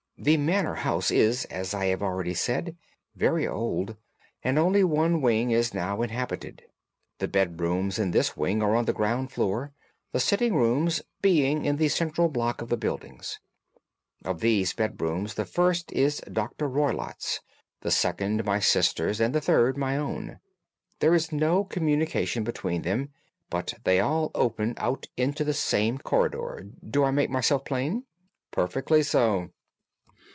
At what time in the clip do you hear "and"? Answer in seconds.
4.43-4.59, 19.19-19.33